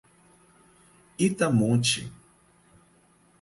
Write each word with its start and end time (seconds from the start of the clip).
Itamonte 1.27 2.01